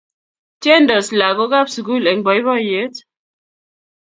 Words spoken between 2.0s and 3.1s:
eng boiboiyet